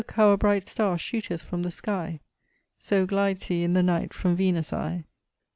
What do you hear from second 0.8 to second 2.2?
shooteth from the sky,